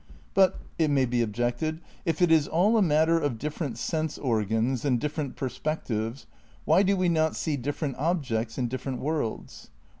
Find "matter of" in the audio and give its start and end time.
2.81-3.37